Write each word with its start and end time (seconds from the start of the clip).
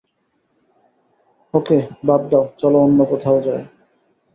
ওকে, 1.53 1.77
বাদ 2.05 2.21
দাও, 2.31 2.43
চলো 2.57 2.77
অন্য 2.79 2.99
কোথাও 3.05 3.37
যাই। 3.41 3.61